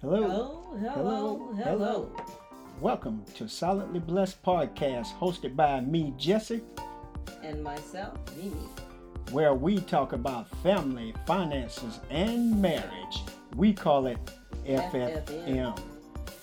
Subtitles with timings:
[0.00, 0.20] Hello.
[0.20, 2.16] Hello, hello, hello.
[2.80, 6.62] Welcome to Silently Blessed Podcast, hosted by me, Jesse,
[7.42, 8.68] And myself, Mimi.
[9.32, 13.22] where we talk about family, finances, and marriage.
[13.56, 14.18] We call it
[14.66, 15.78] FFM.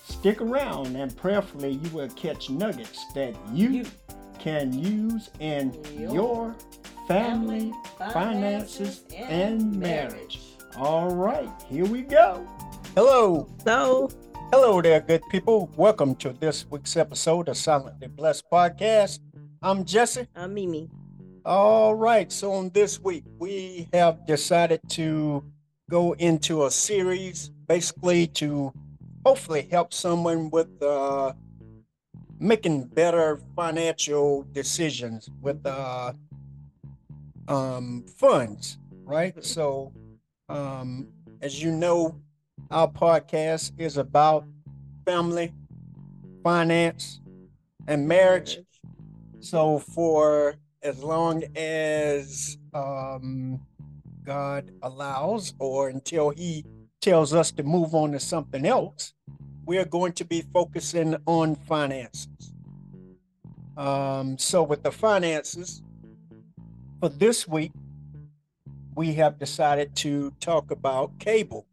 [0.05, 3.85] Stick around and prayerfully you will catch nuggets that you,
[4.39, 6.53] can use in Your
[7.07, 7.71] family,
[8.11, 10.39] finances, and marriage.
[10.75, 12.45] All right, here we go.
[12.95, 14.07] Hello, Hello.
[14.51, 15.67] Hello there, good people.
[15.75, 19.17] Welcome to this week's episode of Silently Blessed Podcast.
[19.63, 20.27] I'm Jesse.
[20.35, 20.91] I'm Mimi.
[21.43, 25.43] All right, so on this week, we have decided to
[25.89, 28.71] go into a series basically to
[29.25, 31.33] hopefully help someone with uh,
[32.39, 36.13] making better financial decisions with uh,
[37.47, 39.43] um, funds, right?
[39.43, 39.91] So,
[40.47, 41.07] um,
[41.41, 42.21] as you know,
[42.73, 44.45] our podcast is about
[45.05, 45.53] family,
[46.43, 47.21] finance,
[47.87, 48.57] and marriage.
[49.41, 53.61] So for as long as um,
[54.23, 56.65] God allows, or until He
[56.99, 59.13] tells us to move on to something else,
[59.67, 62.55] we are going to be focusing on finances.
[63.77, 65.83] Um, so with the finances,
[66.99, 67.71] for this week,
[68.95, 71.67] we have decided to talk about cable.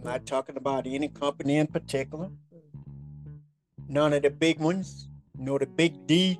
[0.00, 2.30] I'm not talking about any company in particular,
[3.86, 6.38] none of the big ones, nor the big D,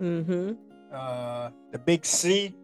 [0.00, 0.52] Mm-hmm.
[0.92, 2.54] uh, the big C.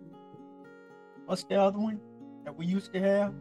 [1.26, 2.00] What's the other one
[2.44, 3.34] that we used to have?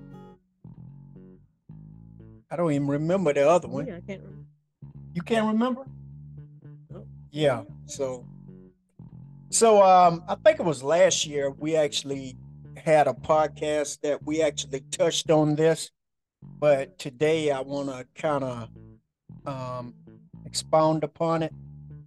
[2.51, 3.87] I don't even remember the other one.
[3.87, 4.45] Yeah, I can't remember.
[5.13, 5.85] You can't remember?
[6.91, 7.07] Nope.
[7.31, 7.63] Yeah.
[7.85, 8.25] So,
[9.49, 12.35] so um, I think it was last year we actually
[12.75, 15.91] had a podcast that we actually touched on this,
[16.59, 18.69] but today I want to kind of
[19.45, 19.93] um,
[20.45, 21.53] expound upon it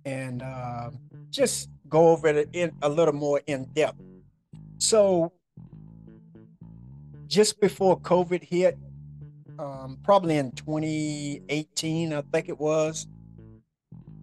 [0.04, 0.90] and uh,
[1.30, 4.00] just go over it in a little more in depth.
[4.78, 5.32] So,
[7.26, 8.78] just before COVID hit,
[9.58, 13.06] um, probably in 2018, I think it was,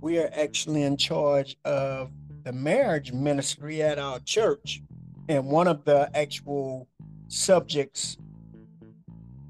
[0.02, 2.12] we are actually in charge of
[2.44, 4.82] the marriage ministry at our church.
[5.30, 6.88] And one of the actual
[7.30, 8.18] subjects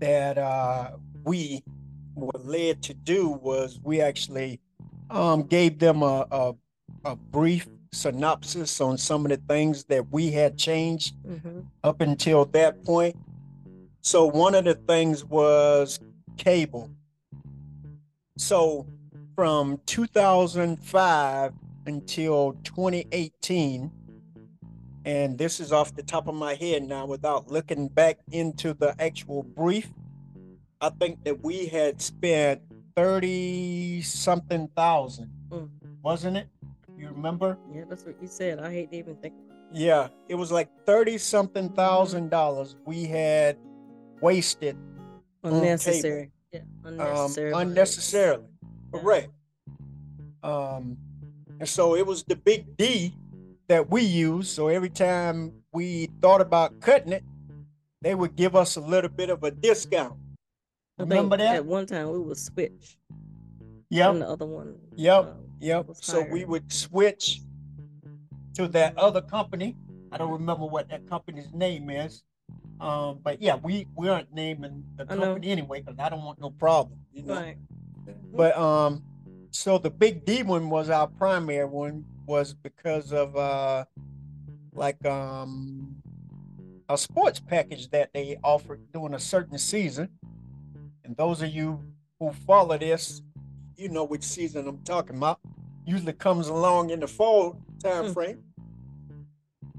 [0.04, 0.92] that uh,
[1.24, 1.64] we
[2.16, 4.60] were led to do was we actually
[5.10, 6.54] um, gave them a, a,
[7.06, 11.62] a brief synopsis on some of the things that we had changed Mm-hmm.
[11.86, 13.16] up until that point.
[14.02, 16.02] So one of the things was
[16.38, 16.90] cable.
[18.38, 18.86] So
[19.36, 21.54] from 2005
[21.86, 23.90] until 2018,
[25.06, 28.96] and this is off the top of my head now without looking back into the
[29.02, 29.90] actual brief,
[30.82, 32.62] I think that we had spent
[32.96, 35.70] 30 something thousand, Mm.
[36.02, 36.48] wasn't it?
[36.98, 37.58] You remember?
[37.74, 38.60] Yeah, that's what you said.
[38.60, 39.34] I hate to even think.
[39.74, 43.58] Yeah, it was like 30 something thousand dollars we had
[44.22, 44.78] wasted
[45.44, 46.32] Unnecessary.
[46.52, 47.52] Yeah, um, unnecessary.
[47.54, 48.44] unnecessarily.
[48.94, 49.00] Yeah.
[49.00, 49.30] Correct.
[50.44, 50.98] Um,
[51.60, 53.16] and so it was the big D
[53.68, 54.50] that we use.
[54.50, 57.24] So every time we thought about cutting it,
[58.02, 60.16] they would give us a little bit of a discount.
[61.00, 61.56] I Remember that?
[61.56, 62.98] At one time, we would switch.
[63.90, 64.12] Yep.
[64.12, 64.76] And the other one.
[64.96, 65.24] Yep.
[65.24, 65.88] uh, Yep.
[65.94, 67.42] So we would switch
[68.56, 69.78] to that other company.
[70.12, 72.24] I don't remember what that company's name is.
[72.82, 75.22] Um, but yeah, we, we aren't naming the I know.
[75.22, 77.00] company anyway because I don't want no problem.
[77.14, 77.36] You know?
[77.36, 77.58] Right.
[78.34, 79.04] But um,
[79.52, 83.86] so the big D one was our primary one was because of uh,
[84.74, 85.98] like um,
[86.90, 90.10] a sports package that they offered during a certain season.
[91.04, 91.82] And those of you
[92.20, 93.22] who follow this,
[93.76, 95.40] you know which season I'm talking about.
[95.86, 98.14] Usually comes along in the fall time Mm.
[98.14, 98.44] frame,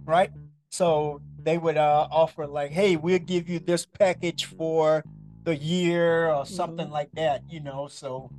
[0.06, 0.30] right?
[0.70, 5.04] So they would uh, offer like, "Hey, we'll give you this package for
[5.44, 6.92] the year or something Mhm.
[6.92, 8.30] like that," you know, so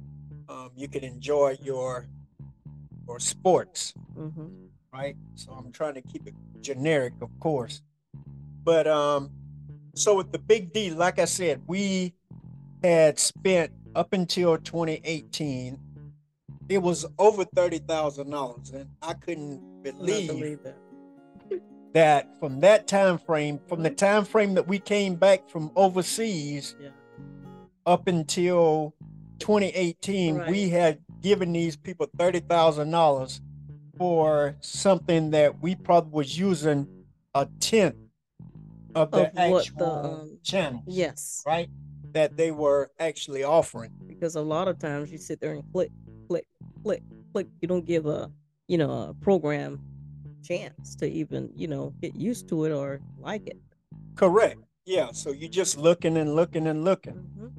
[0.48, 2.06] um, you can enjoy your
[3.07, 4.46] your sports Mm-hmm.
[4.94, 5.16] right?
[5.36, 7.81] So I'm trying to keep it generic, of course.
[8.63, 9.30] But um,
[9.94, 12.13] so with the big D, like I said, we
[12.81, 15.78] had spent up until 2018,
[16.69, 20.78] it was over thirty thousand dollars, and I couldn't believe, believe that.
[21.94, 26.75] that from that time frame, from the time frame that we came back from overseas,
[26.81, 26.90] Yeah.
[27.86, 28.96] up until
[29.40, 33.42] 2018, we had given these people thirty thousand dollars
[33.98, 36.88] for something that we probably was using
[37.33, 37.95] a tenth
[38.94, 41.42] of the Of actual the, um, channels, Yes.
[41.48, 41.68] right?
[42.12, 43.92] that they were actually offering.
[44.07, 45.89] because a lot of times you sit there and click,
[46.30, 46.45] click,
[46.83, 47.01] click,
[47.33, 47.48] click.
[47.60, 48.31] You don't give a,
[48.68, 49.81] you know, a program
[50.44, 53.57] chance to even, you know, get used to it or like it.
[54.16, 54.60] Correct.
[54.86, 55.12] Yeah.
[55.12, 57.16] So you're just looking and looking and looking.
[57.38, 57.51] Mhm.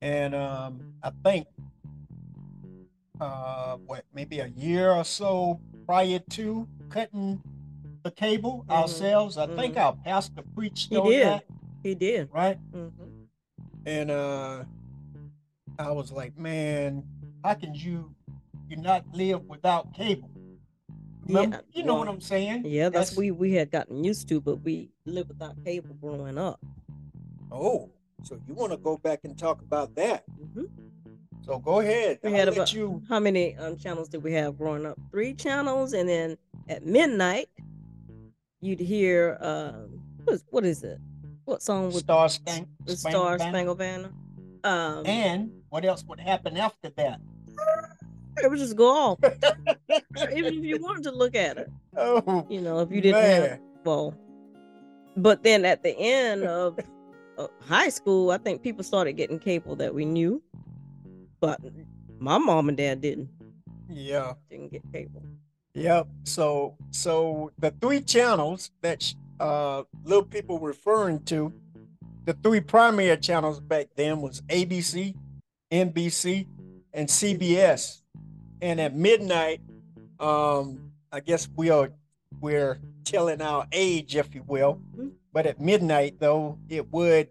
[0.00, 1.48] And um, I think
[3.20, 7.40] uh, what maybe a year or so prior to cutting
[8.04, 9.80] the cable Mhm, ourselves, I think mhm.
[9.80, 11.26] our pastor preached He on did.
[11.26, 11.44] that,
[11.82, 12.28] He did.
[12.32, 12.58] right?
[12.72, 12.88] hmm
[13.86, 14.64] And uh,
[15.78, 17.04] I was like, man,
[17.42, 18.14] how can you
[18.68, 20.30] you not live without cable?
[21.26, 22.64] Remember, Yeah, you know what I'm saying?
[22.66, 26.36] Yeah, that's, That's- we we had gotten used to, but we lived without cable growing
[26.38, 26.60] up.
[27.50, 27.90] Oh,
[28.22, 30.24] so you want to go back and talk about that?
[31.48, 32.18] So go ahead.
[32.22, 33.02] We I'll had about you.
[33.08, 34.98] how many um, channels did we have growing up?
[35.10, 36.36] Three channels, and then
[36.68, 37.48] at midnight,
[38.60, 40.98] you'd hear um, what is, what is it?
[41.46, 43.50] What song would Star Spank, the Spangled Star Banner.
[43.50, 44.10] Spangled Banner?
[44.62, 47.18] Um, And what else would happen after that?
[48.42, 49.18] it would just go off,
[50.34, 51.70] even if you wanted to look at it.
[51.96, 53.60] Oh, You know, if you didn't have man.
[53.84, 54.14] well,
[55.16, 56.78] but then at the end of
[57.38, 60.42] uh, high school, I think people started getting cable that we knew,
[61.40, 61.60] but
[62.18, 63.28] my mom and dad didn't
[63.88, 64.34] Yeah.
[64.50, 65.22] didn't get cable.
[65.74, 66.08] Yep.
[66.24, 71.52] So so the three channels that uh little people referring to,
[72.24, 75.14] the three primary channels back then was ABC,
[75.70, 76.46] NBC,
[76.92, 78.02] and CBS.
[78.60, 79.60] And at midnight,
[80.18, 81.90] um, I guess we are
[82.40, 84.80] we're telling our age, if you will.
[84.96, 85.12] Mhm.
[85.32, 87.28] But at midnight, though, it would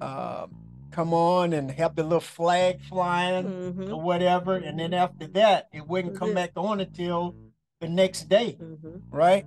[0.00, 0.50] um,
[0.92, 5.68] come on and have the little flag flying Mhm, or whatever, and then after that,
[5.72, 7.34] it wouldn't come back on until
[7.80, 9.02] the next day, mhm.
[9.10, 9.44] right?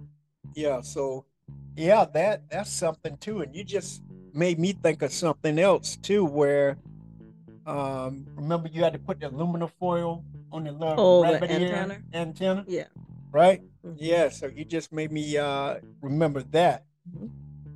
[0.55, 0.81] Yeah.
[0.81, 1.25] So,
[1.75, 4.01] yeah, that that's something too, and you just
[4.33, 6.77] made me think of something else too, where
[7.65, 11.49] um, remember you had to put the aluminum foil on the little Oh, the rabbit
[11.51, 12.01] ear antenna?
[12.13, 12.87] antenna, Yeah.
[13.31, 13.61] right?
[13.85, 13.95] mhm.
[13.97, 14.29] Yeah.
[14.29, 16.83] So you just made me uh, remember that.
[17.09, 17.29] Mhm.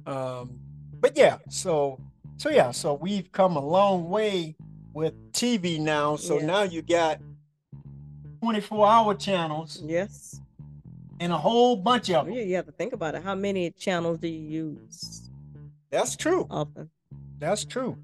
[0.07, 0.59] Um,
[0.99, 1.99] but yeah, so
[2.39, 4.55] so yeah, so we've come a long way
[4.93, 6.15] with TV now.
[6.15, 7.19] So now you got
[8.41, 10.39] 24 hour channels Yes.
[11.19, 12.33] and a whole bunch of them.
[12.33, 13.23] Yeah, you have to think about it.
[13.23, 14.39] How many channels do you
[14.79, 15.29] use
[15.91, 16.47] That's true.
[16.49, 16.89] often?
[17.39, 17.97] That's true.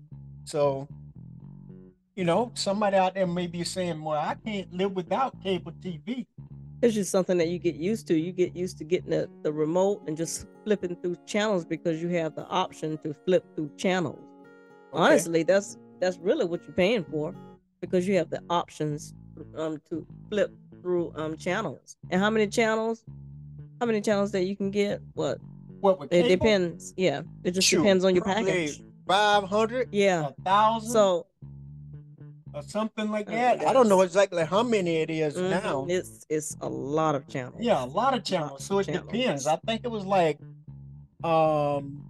[0.43, 0.87] So,
[2.15, 6.25] you know, somebody out there may be saying, well, I can't live without cable TV.
[6.81, 8.15] It's just something that you get used to.
[8.17, 12.09] You get used to getting the, the remote and just flipping through channels because you
[12.09, 14.19] have the option to flip through channels.
[14.93, 15.01] Okay.
[15.03, 17.33] Honestly, that's that's really what you're paying for
[17.81, 19.13] because you have the options
[19.57, 20.51] um to flip
[20.81, 21.97] through um channels.
[22.09, 23.03] And how many channels?
[23.79, 25.01] How many channels that you can get?
[25.13, 25.39] What?
[25.81, 26.27] What It cable?
[26.29, 26.93] depends.
[26.97, 28.81] Yeah, it just Shoot, depends on your package.
[29.07, 30.29] 500, Yeah.
[30.29, 31.27] a thousand, So
[32.55, 33.61] or something like Oh, that.
[33.65, 35.85] I don't know exactly how many it is mhm, now.
[35.89, 37.57] it's it's a lot of channels.
[37.59, 38.63] Yeah, a lot of channels.
[38.63, 39.11] So it channels.
[39.11, 39.47] depends.
[39.47, 40.39] I think it was like
[41.23, 42.01] um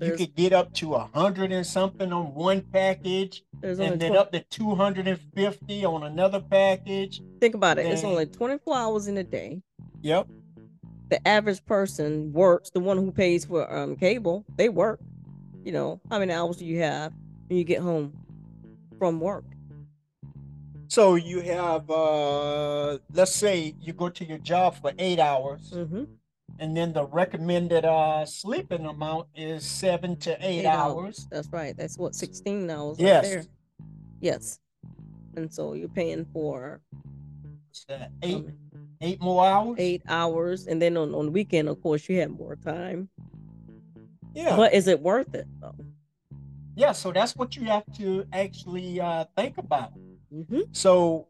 [0.00, 4.16] you could get up to a hundred and something on one package and then 20
[4.18, 7.22] up to 250 on another package.
[7.40, 7.86] think about it.
[7.86, 9.62] It's only 24 hours in a day.
[10.02, 10.26] Yep.
[11.08, 15.00] the average person works the one who pays for um cable they work
[15.64, 17.12] you know how many hours do you have
[17.48, 18.12] when you get home
[19.04, 19.44] from work
[20.88, 26.04] So you have uh let's say you go to your job for eight hours mm-hmm.
[26.60, 31.28] and then the recommended uh sleeping amount is seven to eight, hours.
[31.30, 33.24] that's right that's what 16 hours Yes.
[33.24, 33.44] right there
[34.22, 34.58] yes
[35.36, 36.80] and so you're paying for?
[38.22, 38.52] Eight um,
[39.02, 39.76] eight more hours?
[39.78, 43.10] eight hours and then on, on weekend of course you have more time
[44.32, 44.56] Yeah.
[44.56, 45.76] but is it worth it though
[46.76, 49.92] yeah, so that's what you have to actually uh think about.
[50.32, 50.60] mm-hmm.
[50.72, 51.28] So,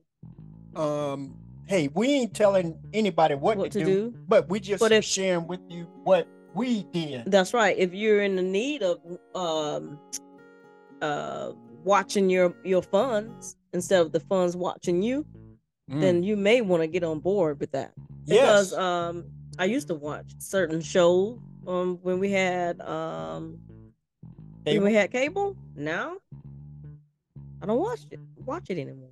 [0.77, 1.35] um,
[1.67, 4.93] hey, we ain't telling anybody what, what to, to do, do but we just But
[4.93, 7.25] if- sharing with you what we did.
[7.27, 7.77] That's right.
[7.77, 8.99] If you're in the need of
[9.35, 9.99] um
[11.03, 11.53] uh
[11.85, 15.27] watching your your funds instead of the funds watching you,
[15.91, 16.01] Mm.
[16.01, 17.93] then you may want to get on board with that.
[18.25, 19.25] yes, Because um
[19.59, 23.59] I used to watch certain shows um when we had um
[24.65, 25.57] when we had cable.
[25.77, 26.17] Now
[27.63, 29.11] I don't watch it watch it anymore.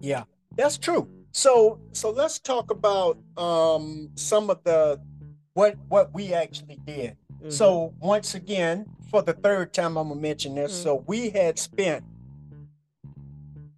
[0.00, 0.24] yeah,
[0.56, 1.08] that's true.
[1.32, 5.00] So, so let's talk about um some of the
[5.54, 7.16] what what we actually did.
[7.42, 7.52] Mhm.
[7.52, 10.72] So once again, for the third time, I'm gonna mention this.
[10.78, 10.82] Mhm.
[10.82, 12.04] So we had spent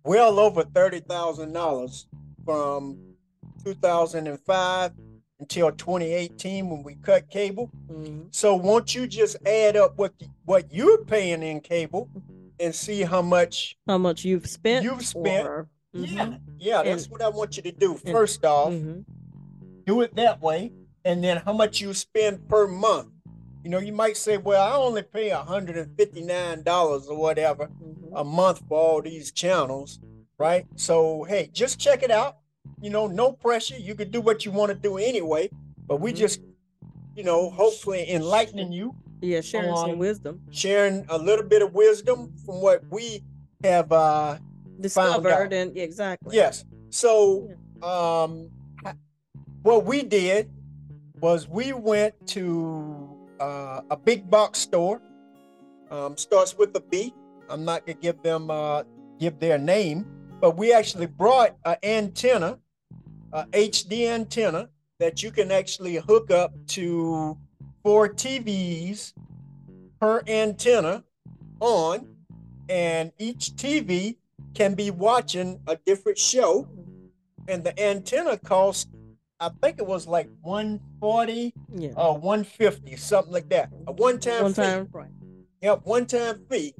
[0.04, 2.06] well over thirty thousand dollars
[2.44, 2.98] from
[3.64, 4.92] 2005
[5.42, 7.68] until 2018 when we cut cable.
[7.90, 8.32] Mhm.
[8.32, 12.08] So won't you just add up what the, what you're paying in cable
[12.60, 13.76] and see how much?
[13.88, 14.84] How much you've spent?
[14.84, 16.40] You've spent, or- Yeah, Mhm.
[16.58, 17.92] yeah, that's And- what I want you to do.
[18.04, 19.04] and- First off, Mhm.
[19.84, 20.72] do it that way,
[21.04, 23.08] and then how much you spend per month.
[23.64, 28.10] You know, you might say, "Well, I only pay 159 dollars or whatever Mhm.
[28.14, 29.98] a month for all these channels,
[30.38, 32.38] right?" So hey, just check it out.
[32.82, 33.76] You know, no pressure.
[33.78, 35.50] You can do what you want to do anyway,
[35.88, 36.16] but we Mhm.
[36.16, 36.40] just,
[37.14, 40.40] you know, hopefully enlightening you Yeah, sharing some wisdom.
[40.50, 43.22] sharing a little bit of wisdom from what we
[43.62, 44.36] have uh
[44.80, 46.36] Discovered and exactly.
[46.36, 47.48] yes so
[47.82, 48.50] um
[49.62, 50.50] what we did
[51.20, 55.00] was we went to uh, a big box store
[55.90, 57.14] um starts with a b
[57.48, 58.82] i'm not gonna give them uh
[59.20, 60.04] give their name
[60.40, 62.58] but we actually brought an antenna
[63.32, 67.36] a hd antenna that you can actually hook up to
[67.82, 69.12] four tvs
[70.00, 71.02] per antenna
[71.60, 72.06] on
[72.68, 74.16] and each tv
[74.54, 76.68] can be watching a different show
[77.48, 78.88] and the antenna cost
[79.40, 81.90] i think it was like 140 Yeah.
[81.96, 84.30] or 150 something like that a One fee.
[84.54, 85.08] time, right.
[85.62, 86.74] Yep, one time fee.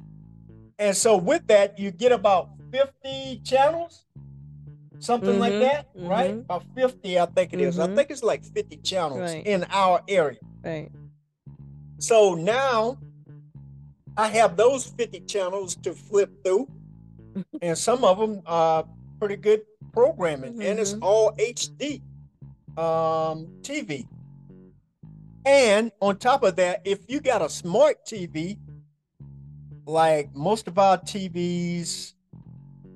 [0.77, 4.05] And so with that, you get about 50 channels,
[5.03, 6.31] something like Mhm, that, right?
[6.31, 6.41] mhm.
[6.45, 7.77] About 50, I think it is.
[7.77, 7.95] I Mhm.
[7.95, 9.45] think it's like 50 channels Right.
[9.45, 10.39] in our area.
[10.63, 10.89] Right.
[11.99, 12.97] So now
[14.17, 16.69] I have those 50 channels to flip through,
[17.61, 18.85] and some of them are
[19.19, 21.01] pretty good programming, and it's Mhm.
[21.01, 22.01] all HD
[22.77, 24.07] um, TV.
[25.45, 28.57] And on top of that, if you got a smart TV,
[29.85, 32.13] like most of our TVs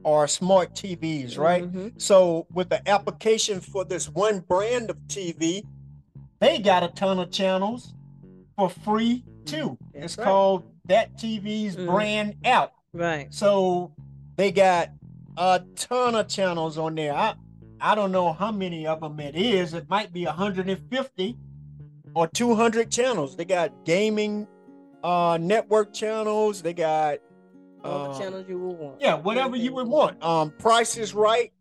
[0.07, 1.69] are smart TVs, right?
[1.69, 2.01] Mhm.
[2.01, 5.63] So with the application for this one brand of TV,
[6.39, 7.93] they got a ton of channels
[8.55, 9.77] for free too.
[9.93, 10.23] That's it's right.
[10.25, 11.85] called that TV's Mhm.
[11.87, 12.71] brand out.
[12.93, 13.33] Right.
[13.33, 13.91] So
[14.37, 14.91] they got
[15.35, 17.13] a ton of channels on there.
[17.13, 17.35] I
[17.79, 19.73] I don't know how many of them it is.
[19.75, 21.37] It might be 150
[22.15, 23.35] or 200 channels.
[23.35, 24.47] They got gaming
[25.03, 26.61] uh network channels.
[26.63, 27.19] They got
[27.83, 29.01] All the um, channels you will want.
[29.01, 30.21] yeah, whatever you would want.
[30.23, 31.51] Um, Price is Right,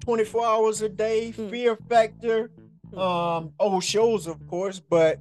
[0.00, 1.48] 24 hours a day, Hmm.
[1.48, 2.50] Fear Factor,
[2.92, 2.98] Hmm.
[2.98, 5.18] um, old shows, of course, but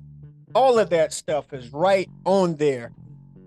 [0.53, 2.91] all of that stuff is right on there,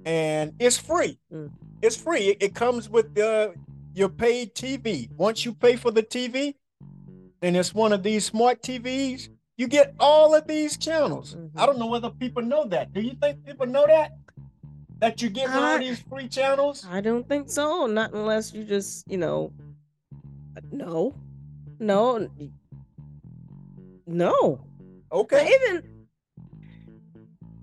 [0.05, 1.19] and it's free.
[1.31, 1.47] Hmm.
[1.83, 2.29] It's free.
[2.31, 3.55] It, it comes with the
[3.95, 5.09] your paid TV.
[5.17, 6.55] Once you pay for the TV,
[7.43, 11.35] and it's one of these smart TVs, you get all of these channels.
[11.35, 11.51] Mhm.
[11.57, 12.93] I don't know whether people know that.
[12.93, 14.13] Do you think people know that?
[15.01, 16.87] That you get all I- these free channels?
[16.91, 17.87] I don't think so.
[17.87, 19.53] Not unless you just, you know,
[20.73, 21.15] no,
[21.79, 22.29] no,
[24.07, 24.61] no.
[25.13, 25.51] Okay.
[25.55, 25.83] Even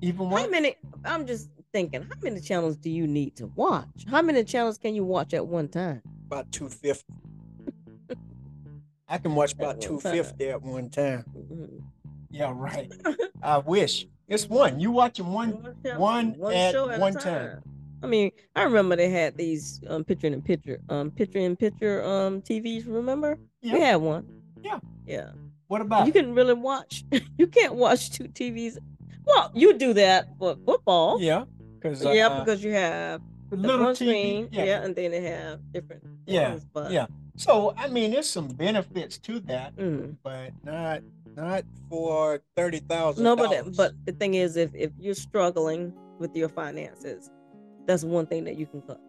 [0.02, 0.52] Even how what?
[0.52, 0.76] many?
[1.04, 4.06] I'm just thinking, how many channels do you need to watch?
[4.08, 6.02] How many channels can you watch at one time?
[6.28, 7.04] About 250.
[9.08, 11.26] I can watch about 250 at one time.
[11.38, 11.82] Mhm.
[12.32, 12.92] Yeah, right.
[13.44, 14.08] I wish.
[14.28, 14.80] It's one.
[14.80, 17.62] You watching one channel, one at show a one time.
[18.04, 22.04] I mean, I remember they had these um picture in picture, um picture in picture
[22.04, 22.86] um TVs.
[22.88, 23.38] Remember?
[23.62, 23.78] We Yeah.
[23.78, 24.26] had one.
[24.64, 24.80] Yeah.
[25.06, 25.32] Yeah.
[25.68, 27.04] What about you can really watch.
[27.38, 28.78] you can't watch two TVs.
[29.26, 31.20] Well, you do that for football.
[31.22, 31.46] Yeah.
[31.80, 33.96] Because Yeah, uh, because you have the little TV.
[33.96, 34.64] screen, yeah.
[34.64, 34.84] yeah.
[34.84, 36.04] and then they have different.
[36.26, 37.06] Yeah, things, but yeah.
[37.38, 40.16] So I mean, there's some benefits to that, mm.
[40.24, 41.02] but not
[41.36, 43.24] not for thirty thousand.
[43.24, 47.30] no, but but the thing is, if if you're struggling with your finances,
[47.86, 49.00] that's one thing that you can cut.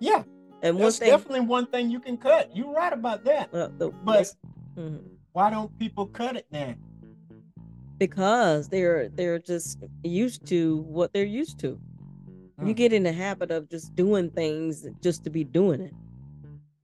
[0.00, 0.22] yeah,
[0.62, 2.54] And one that's thing, definitely one thing you can cut.
[2.56, 3.52] You're right about that.
[3.52, 4.34] uh, the, But-
[4.76, 5.00] mhm.
[5.32, 6.76] Why don't people cut it then?
[7.98, 11.78] because they're they're just used to what they're used to.
[12.64, 12.76] You Mm.
[12.76, 15.92] get in the habit of just doing things just to be doing it,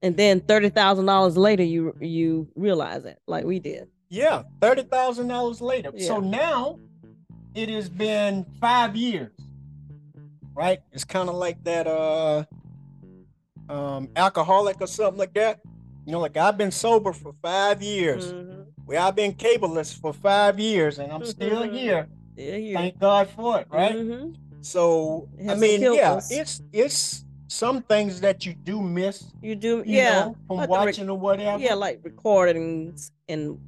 [0.01, 3.87] and then thirty thousand dollars later, you you realize it, like we did.
[4.09, 5.91] Yeah, thirty thousand dollars later.
[5.97, 6.79] So now
[7.55, 9.31] it has been five years,
[10.55, 10.79] right?
[10.91, 12.43] It's kind of like that uh
[13.69, 15.59] um alcoholic or something like that.
[16.05, 18.33] You know, like I've been sober for five years.
[18.33, 18.65] Mhm.
[18.87, 21.73] Well, I've been cableless for five years, and I'm still Mhm.
[21.73, 22.07] here.
[22.35, 22.77] Yeah.
[22.79, 23.95] Thank God for it, right?
[23.95, 24.35] Mhm.
[24.61, 26.31] So It I mean, yeah, us.
[26.31, 30.19] it's it's some things that you do miss, You do, you yeah.
[30.19, 31.61] know, from like watching or whatever.
[31.61, 33.59] yeah, like recordings and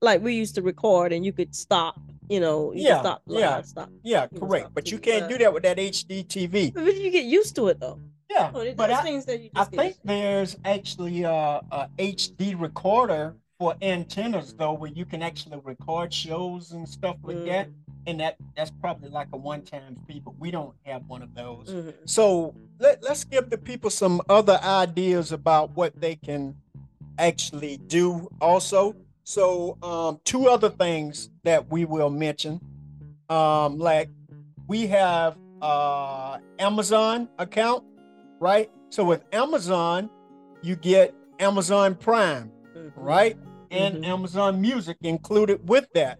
[0.00, 2.00] like we used to record, and you could stop.
[2.28, 3.62] You know, you Yeah, stop, yeah.
[3.62, 3.90] stop.
[4.02, 4.64] yeah, correct.
[4.64, 6.74] stop But you can't do that with that HD TV.
[6.74, 8.00] But you get used to it though.
[8.30, 13.36] Yeah, Oh, but I, things that you I think there's actually a, a HD recorder
[13.62, 17.68] for antennas though, where you can actually record shows and stuff like that,
[18.08, 20.20] and that that's probably like a one-time fee.
[20.24, 21.68] But we don't have one of those.
[21.68, 21.94] Mhm.
[22.04, 26.56] So let, let's give the people some other ideas about what they can
[27.18, 28.96] actually do also.
[29.22, 32.60] So um, two other things that we will mention,
[33.28, 34.08] um, like
[34.66, 37.84] we have uh, Amazon account,
[38.40, 38.68] right?
[38.90, 40.10] So with Amazon,
[40.62, 42.90] you get Amazon Prime, Mhm.
[42.96, 43.36] right?
[43.72, 44.04] And Mhm.
[44.06, 46.18] Amazon Music included with that.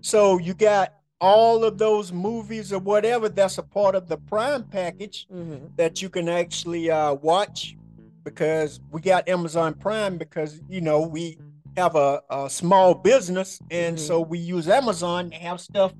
[0.00, 4.64] So you got all of those movies or whatever that's a part of the Prime
[4.64, 5.76] package Mhm.
[5.76, 7.76] that you can actually uh, watch
[8.24, 11.38] because we got Amazon Prime because you know we
[11.76, 14.00] have a, a small business and Mhm.
[14.00, 15.92] so we use Amazon to have stuff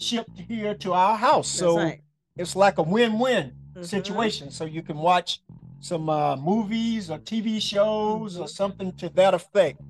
[0.00, 1.46] shipped here to our house.
[1.52, 2.00] That's So right.
[2.36, 3.84] it's like a win-win Mhm.
[3.86, 4.50] situation.
[4.50, 5.40] So you can watch
[5.78, 9.80] some uh, movies or TV shows or something to that effect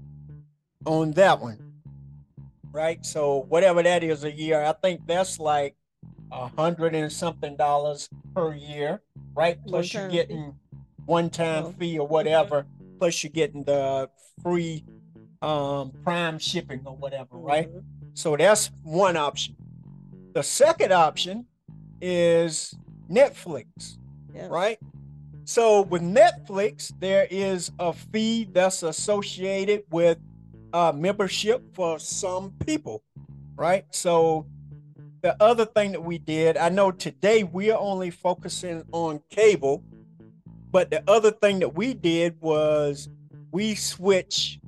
[0.86, 1.58] on that one.
[2.72, 3.04] Right.
[3.06, 5.76] So whatever that is a year, I think that's like
[6.32, 9.00] a hundred and something dollars per year,
[9.34, 9.58] right?
[9.66, 10.54] Plus you're One-time getting
[11.06, 11.72] one time Oh.
[11.78, 12.66] fee or whatever,
[12.98, 14.10] plus you're getting the
[14.42, 14.84] free
[15.42, 17.70] um prime shipping or whatever, right?
[17.72, 17.84] Mhm.
[18.14, 19.56] So that's one option.
[20.32, 21.46] The second option
[22.00, 22.74] is
[23.10, 23.98] Netflix,
[24.34, 24.48] Yeah.
[24.48, 24.78] right?
[25.44, 30.18] So with Netflix, there is a fee that's associated with
[30.74, 33.02] uh, membership for some people,
[33.56, 33.86] right?
[33.92, 34.44] So
[35.22, 39.82] the other thing that we did, I know today we are only focusing on cable,
[40.72, 43.08] but the other thing that we did was
[43.52, 44.58] we switched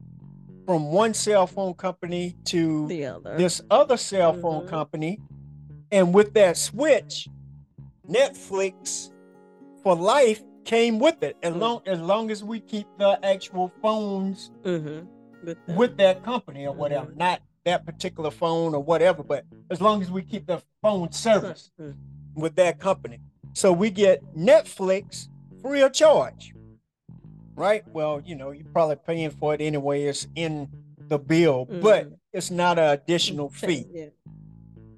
[0.64, 3.36] from one cell phone company to The other.
[3.36, 4.68] this other cell phone Mhm.
[4.68, 5.20] company.
[5.90, 7.28] And with that switch,
[8.08, 9.10] Netflix
[9.82, 11.36] for life came with it.
[11.42, 11.60] As Mm.
[11.60, 15.06] long as long as we keep the actual phones Mhm.
[15.46, 17.16] With with that company or whatever, Mhm.
[17.16, 21.70] not that particular phone or whatever, but as long as we keep the phone service
[21.80, 21.94] Mhm.
[22.34, 23.20] with that company.
[23.52, 25.28] So we get Netflix
[25.62, 26.52] free of charge.
[27.54, 27.86] Right?
[27.88, 30.02] Well, you know, you're probably paying for it anyway.
[30.02, 30.68] It's in
[30.98, 32.18] the bill, but Mhm.
[32.32, 33.86] it's not an additional fee.
[33.92, 34.06] Yeah.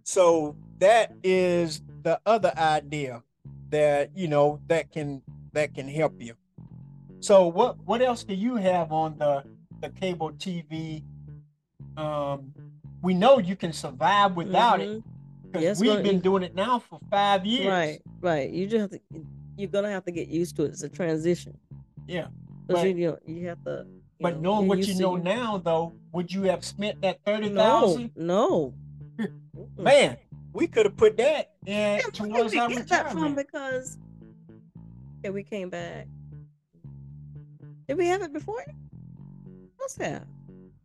[0.03, 3.23] So that is the other idea
[3.68, 6.35] that you know that can that can help you.
[7.20, 9.44] So what what else do you have on the
[9.81, 11.03] the cable TV?
[11.97, 12.53] Um,
[13.03, 15.03] we know you can survive without it Mhm.
[15.45, 17.67] because Yes, we've well, been you- doing it now for five years.
[17.69, 18.03] Right.
[18.21, 18.51] Right.
[18.51, 19.01] You just have to.
[19.57, 20.69] You're gonna have to get used to it.
[20.69, 21.57] It's a transition.
[22.07, 22.29] Yeah.
[22.67, 23.87] But- you, you know, you have to.
[24.21, 27.49] But know, knowing what you know your- now, though, would you have spent that thirty
[27.51, 28.09] No.
[28.17, 28.75] No.
[29.79, 30.17] Man,
[30.53, 33.35] we could have put that in Yeah, towards our get that from?
[33.37, 33.97] Because
[35.23, 36.09] yeah, we came back.
[37.87, 38.64] Did we have it before?
[39.88, 40.27] Must have.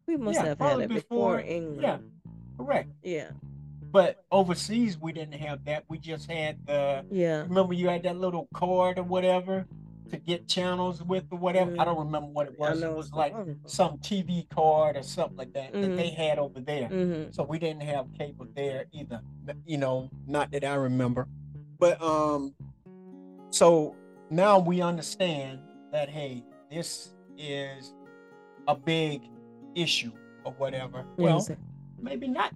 [0.07, 1.81] We must Yeah, have had it before, before- England.
[1.81, 1.97] Yeah,
[2.57, 2.89] correct.
[3.03, 3.31] Yeah.
[3.91, 5.83] But overseas, we didn't have that.
[5.89, 7.05] We just had the.
[7.11, 7.41] Yeah.
[7.43, 9.65] Remember, you had that little card or whatever
[10.09, 11.75] to get channels with or whatever.
[11.79, 12.81] I don't remember what it was.
[12.81, 13.35] It was like
[13.65, 15.95] some TV card or something like that that Mhm.
[15.97, 16.87] they had over there.
[16.89, 17.33] Mhm.
[17.35, 19.21] So we didn't have cable there either.
[19.65, 21.27] You know, not that I remember.
[21.77, 22.53] But um,
[23.51, 23.95] so
[24.29, 25.59] now we understand
[25.91, 27.93] that hey, this is
[28.67, 29.21] a big
[29.75, 30.11] issue
[30.43, 31.05] or whatever.
[31.17, 31.45] Well,
[31.99, 32.53] maybe not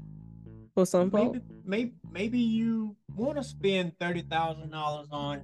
[0.73, 5.41] for some maybe maybe maybe you want to spend thirty thousand dollars on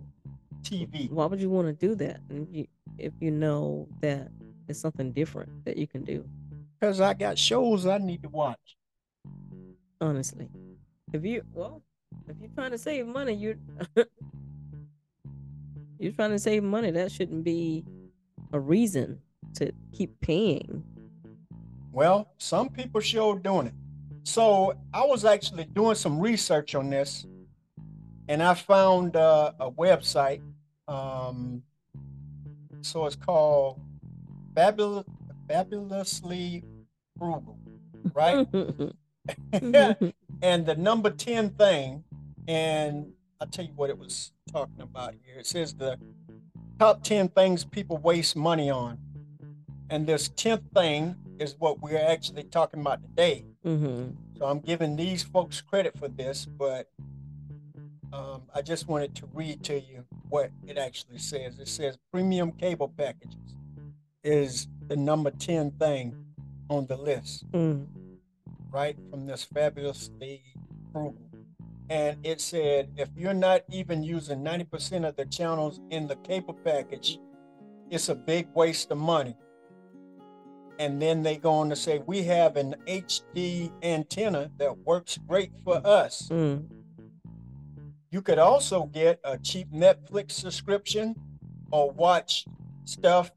[0.61, 1.09] TV.
[1.09, 4.29] Why would you want to do that if you, if you know that
[4.67, 6.23] it's something different that you can do?
[6.79, 8.77] Because I got shows I need to watch.
[10.01, 10.49] Honestly,
[11.13, 11.81] if you well,
[12.27, 13.55] if you're trying to save money, you're
[15.99, 16.91] you're trying to save money.
[16.91, 17.85] That shouldn't be
[18.51, 19.19] a reason
[19.55, 20.83] to keep paying.
[21.91, 23.73] Well, some people sure doing it.
[24.23, 27.25] So I was actually doing some research on this,
[28.27, 30.41] and I found uh, a website.
[30.87, 31.61] Um,
[32.81, 33.79] so it's called
[34.55, 35.05] Fabulous,
[35.47, 36.63] Fabulously
[37.17, 37.57] Frugal,
[38.13, 38.47] right?
[40.41, 42.03] and the number 10 thing,
[42.47, 45.37] and I'll tell you what it was talking about here.
[45.37, 45.97] It says the
[46.79, 48.97] top 10 things people waste money on.
[49.93, 53.45] And this 10th thing is what we're actually talking about today.
[53.61, 56.89] hmm So I'm giving these folks credit for this, but
[58.11, 61.59] um, I just wanted to read to you what it actually says.
[61.59, 63.55] It says premium cable packages
[64.23, 66.15] is the number 10 thing
[66.71, 67.85] on the list mm
[68.71, 70.41] right, from this fabulously
[70.91, 71.15] frugal.
[71.91, 76.55] And it said if you're not even using 90% of the channels in the cable
[76.55, 77.19] package,
[77.91, 79.35] it's a big waste of money.
[80.79, 85.51] And then they go on to say we have an HD antenna that works great
[85.63, 86.29] for us.
[86.29, 86.65] Mm.
[88.11, 91.15] You could also get a cheap Netflix subscription
[91.71, 92.45] or watch
[92.85, 93.31] stuff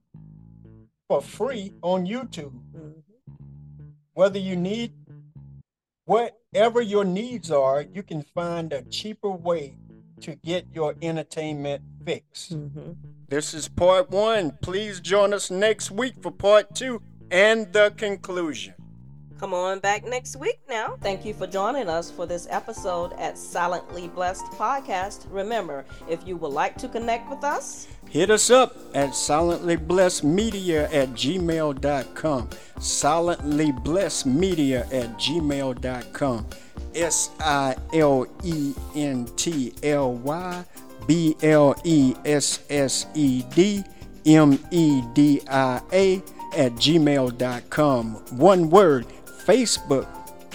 [1.09, 2.53] for free on YouTube.
[2.75, 3.03] Mhm.
[4.13, 4.93] Whether you need
[6.05, 9.77] whatever your needs are, you can find a cheaper way
[10.21, 12.51] to get your entertainment fix.
[12.51, 12.97] Mhm.
[13.29, 14.57] This is part one.
[14.63, 18.75] Please join us next week for part two and the conclusion.
[19.39, 20.97] Come on back next week now.
[21.03, 25.27] Thank you for joining us for this episode at Silently Blessed Podcast.
[25.31, 31.11] Remember, if you would like to connect with us, Hit us up at silentlyblessedmedia at
[31.11, 32.49] gmail.com.
[32.79, 36.47] Silentlyblessedmedia at gmail.com.
[36.95, 40.65] S I L E N T L Y
[41.07, 43.85] B L E S S E D
[44.25, 46.23] M E D I A
[46.57, 48.15] at gmail.com.
[48.39, 50.09] One word Facebook,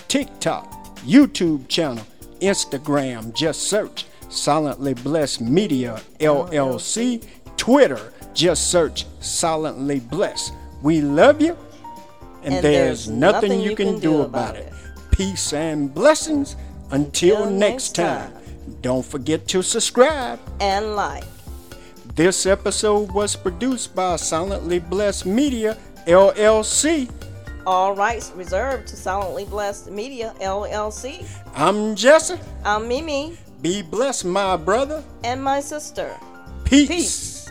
[0.07, 2.05] TikTok, YouTube channel,
[2.41, 3.33] Instagram.
[3.33, 7.25] Just search Silently Blessed Media LLC.
[7.57, 10.53] Twitter, just search Silently Blessed.
[10.81, 11.55] We love you,
[12.43, 14.73] and, And there's, there's nothing, nothing you can, do about it.
[15.11, 16.55] Peace and blessings.
[16.89, 18.33] Until, Until next next time.
[18.33, 18.41] time.
[18.81, 20.39] Don't forget to subscribe.
[20.59, 21.23] and like.
[22.15, 27.09] This episode was produced by Silently Blessed Media LLC.
[27.65, 31.25] All rights reserved to Silently Blessed Media LLC.
[31.55, 32.39] I'm Jesse.
[32.65, 35.03] I'm Mimi Be blessed, my brother.
[35.23, 36.11] and my sister.
[36.65, 36.87] Peace.
[36.87, 37.50] Peace.